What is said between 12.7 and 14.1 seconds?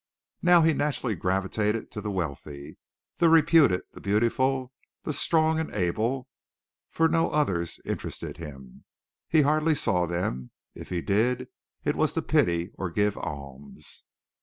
or give alms.